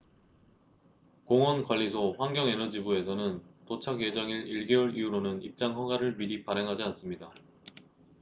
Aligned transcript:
공원 1.25 1.63
관리소환경 1.63 2.47
에너지부에서는 2.47 3.39
도작 3.67 4.01
예정일 4.01 4.45
1개월 4.45 4.97
이후로는 4.97 5.43
입장 5.43 5.75
허가를 5.75 6.17
미리 6.17 6.43
발행하지 6.43 6.81
않습니다 6.81 7.31